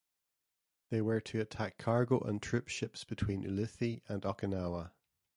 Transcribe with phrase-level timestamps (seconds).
[0.89, 4.93] They were to attack cargo and troop ships between Ulithi and Okinawa.